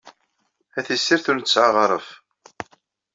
[0.77, 2.07] A tissirt ur nesɛi aɣaṛef!